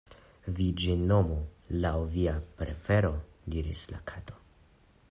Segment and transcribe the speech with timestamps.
[0.59, 1.37] "Vi ĝin nomu
[1.85, 3.13] laŭ via prefero,"
[3.57, 4.43] diris la Kato.